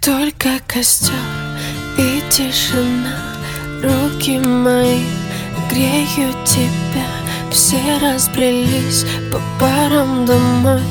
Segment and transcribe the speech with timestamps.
[0.00, 1.14] Только костер
[1.98, 3.18] и тишина.
[3.82, 5.04] Руки мои
[5.70, 7.06] греют тебя.
[7.50, 10.82] Все разбрелись по парам домой.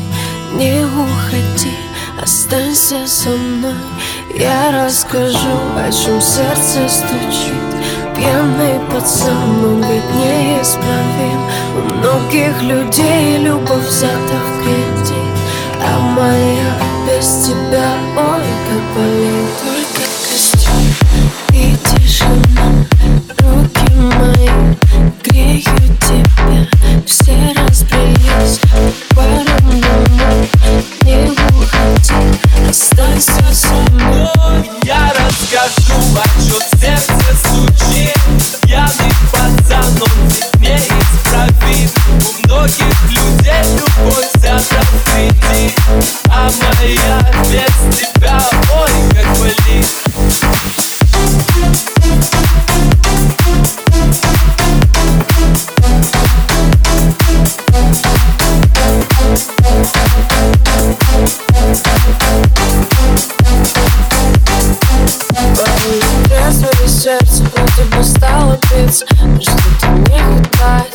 [0.54, 1.76] Не уходи,
[2.22, 3.74] останься со мной.
[4.38, 7.72] Я расскажу, о чем сердце стучит.
[8.16, 11.42] Пьяный пацан, он ведь неисправим.
[11.76, 15.16] У многих людей любовь взята в кредит.
[15.84, 18.31] А моя без тебя, ой,
[36.52, 38.18] чем сердце стучит
[38.62, 44.32] Пьяный пацан, он ведь неисправим У многих людей любовь
[45.06, 45.76] кредит
[46.30, 48.40] А моя без тебя,
[67.02, 70.91] сердце вроде бы стало биться Но что-то не хватает,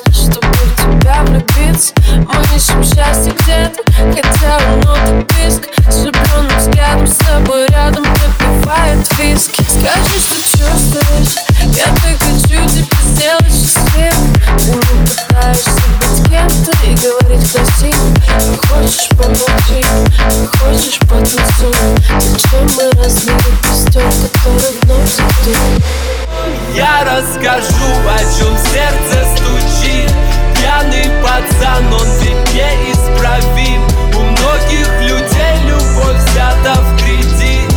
[27.46, 30.10] Я расскажу, о чем сердце стучит.
[30.56, 33.84] Пьяный пацан, он ведь неисправим
[34.16, 37.72] У многих людей любовь взята в кредит.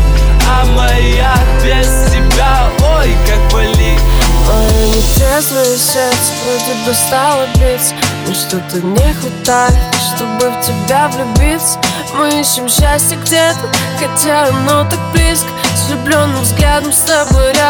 [0.50, 2.68] А моя без тебя,
[2.98, 4.02] ой, как болит.
[4.48, 6.34] Мое нетрезвое сердце?
[6.44, 7.94] Вроде бы стало биться.
[8.26, 9.78] Но что-то не хватает,
[10.16, 11.78] чтобы в тебя влюбиться.
[12.16, 15.48] Мы ищем счастье где-то, хотя оно так близко.
[15.76, 17.69] С влюбленным взглядом с тобой рядом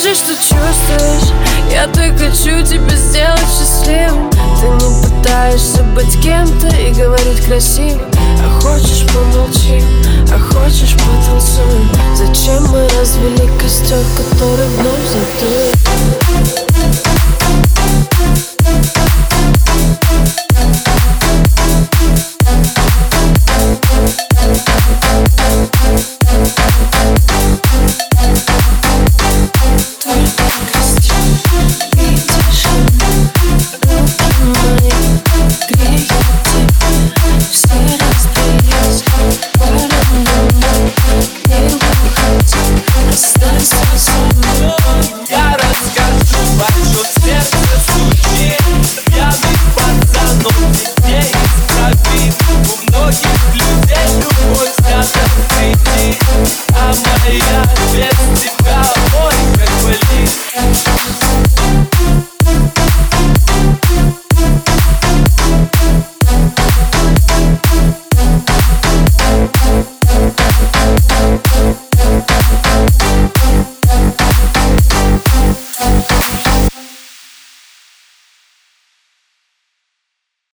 [0.00, 1.30] Скажи, что чувствуешь,
[1.70, 4.30] я так хочу тебя сделать счастливым.
[4.30, 8.00] Ты не пытаешься быть кем-то и говорить красиво.
[8.42, 9.84] А хочешь помолчи,
[10.32, 11.59] а хочешь потанцуем
[49.16, 53.59] Я бы пацанов детей исправил у многих